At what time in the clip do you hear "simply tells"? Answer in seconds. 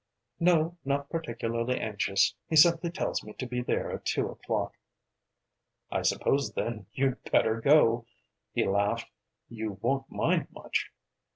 2.55-3.23